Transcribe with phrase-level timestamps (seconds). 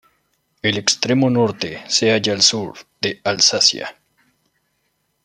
[0.63, 3.99] El extremo norte se halla al sur de Alsacia.